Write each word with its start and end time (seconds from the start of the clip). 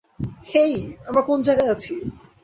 হেই, 0.47 0.73
আমরা 1.07 1.21
কোন 1.21 1.39
জায়গায় 1.41 1.71
আছি? 1.71 1.93